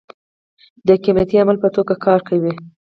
[0.87, 2.53] د قیمتۍ عامل په توکو کې کار دی.